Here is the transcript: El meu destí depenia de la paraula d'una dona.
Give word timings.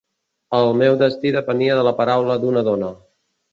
El 0.59 0.69
meu 0.81 0.97
destí 1.01 1.35
depenia 1.37 1.77
de 1.81 1.85
la 1.91 1.95
paraula 2.01 2.41
d'una 2.47 2.67
dona. 2.73 2.93